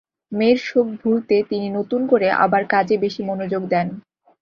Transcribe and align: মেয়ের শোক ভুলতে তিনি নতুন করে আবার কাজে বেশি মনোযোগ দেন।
মেয়ের 0.31 0.59
শোক 0.61 0.87
ভুলতে 0.99 1.35
তিনি 1.49 1.67
নতুন 1.77 2.01
করে 2.07 2.27
আবার 2.43 2.63
কাজে 2.73 2.95
বেশি 3.03 3.21
মনোযোগ 3.29 3.61
দেন। 3.73 3.87